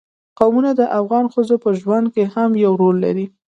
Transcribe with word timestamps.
قومونه 0.39 0.71
د 0.79 0.81
افغان 0.99 1.25
ښځو 1.33 1.55
په 1.63 1.69
ژوند 1.81 2.05
کې 2.13 2.23
هم 2.33 2.49
یو 2.63 2.71
رول 2.81 2.95
لري. 3.05 3.25